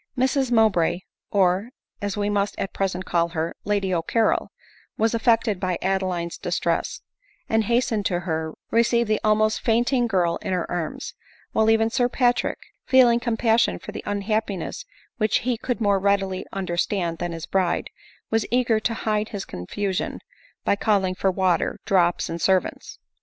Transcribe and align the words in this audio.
Mrs 0.17 0.51
Mowbray, 0.51 1.01
or, 1.29 1.69
as 2.01 2.17
we 2.17 2.27
must 2.27 2.57
at 2.57 2.73
present 2.73 3.05
call 3.05 3.27
her, 3.29 3.53
Lady 3.65 3.89
CCarrol, 3.89 4.47
was 4.97 5.13
affected 5.13 5.59
by 5.59 5.77
Adeline's 5.79 6.39
distress, 6.39 7.03
and 7.47 7.65
hastening 7.65 8.03
to 8.05 8.21
her, 8.21 8.55
received 8.71 9.07
the 9.07 9.21
almost 9.23 9.61
fainting 9.61 10.07
girl 10.07 10.37
in 10.37 10.53
her 10.53 10.65
arms; 10.71 11.13
while 11.51 11.69
even 11.69 11.91
Sir 11.91 12.09
Patrick, 12.09 12.57
feeling 12.83 13.19
compassion 13.19 13.77
for 13.77 13.91
the 13.91 14.01
unhappiness 14.07 14.85
which 15.17 15.41
he 15.41 15.55
could 15.55 15.79
more 15.79 15.99
readily 15.99 16.47
under 16.51 16.77
stand 16.77 17.19
than 17.19 17.31
his 17.31 17.45
bride, 17.45 17.91
was 18.31 18.47
eager 18.49 18.79
to 18.79 18.95
hide 19.05 19.29
his 19.29 19.45
confusion 19.45 20.19
by 20.65 20.75
calling 20.75 21.13
for 21.13 21.29
water, 21.29 21.79
drops, 21.85 22.27
and 22.27 22.41
servants. 22.41 22.97